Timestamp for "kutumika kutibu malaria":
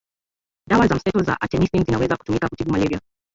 2.17-3.01